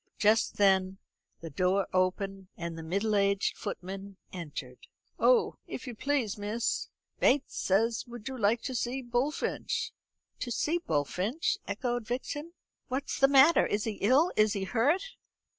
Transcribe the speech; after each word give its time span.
Just 0.17 0.57
then 0.57 0.97
the 1.41 1.51
door 1.51 1.87
opened, 1.93 2.47
and 2.57 2.75
the 2.75 2.81
middle 2.81 3.15
aged 3.15 3.55
footman 3.55 4.17
entered. 4.33 4.87
"Oh, 5.19 5.57
if 5.67 5.85
you 5.85 5.93
please, 5.93 6.39
miss, 6.39 6.89
Bates 7.19 7.55
says 7.55 8.05
would 8.07 8.27
you 8.27 8.35
like 8.35 8.63
to 8.63 8.73
see 8.73 9.03
Bullfinch?" 9.03 9.93
"To 10.39 10.49
see 10.49 10.79
Bullfinch," 10.79 11.59
echoed 11.67 12.07
Vixen. 12.07 12.53
"What's 12.87 13.19
the 13.19 13.27
matter? 13.27 13.67
Is 13.67 13.83
he 13.83 13.99
ill? 14.01 14.31
Is 14.35 14.53
he 14.53 14.63
hurt?" 14.63 15.03